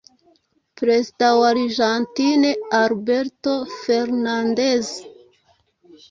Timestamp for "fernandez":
3.81-4.87